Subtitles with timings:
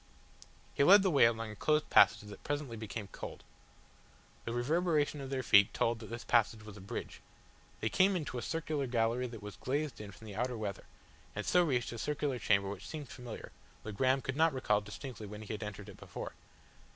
[0.73, 3.43] He led the way along a closed passage that presently became cold.
[4.45, 7.21] The reverberation of their feet told that this passage was a bridge.
[7.81, 10.85] They came into a circular gallery that was glazed in from the outer weather,
[11.35, 13.51] and so reached a circular chamber which seemed familiar,
[13.83, 16.33] though Graham could not recall distinctly when he had entered it before.